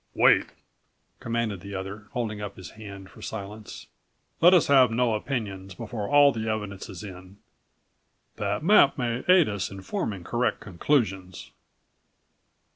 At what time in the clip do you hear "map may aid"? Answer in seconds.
8.63-9.47